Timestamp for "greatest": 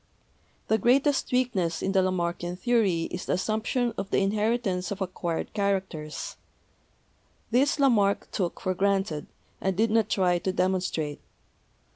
0.79-1.31